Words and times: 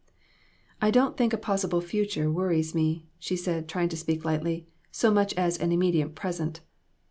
"I 0.81 0.89
don't 0.89 1.15
think 1.15 1.31
a 1.31 1.37
possible 1.37 1.79
future 1.79 2.31
worries 2.31 2.73
me," 2.73 3.05
she 3.19 3.35
said, 3.35 3.69
trying 3.69 3.89
to 3.89 3.95
speak 3.95 4.25
lightly, 4.25 4.65
"so 4.91 5.11
much 5.11 5.31
as 5.35 5.59
an 5.59 5.71
immediate 5.71 6.15
present. 6.15 6.61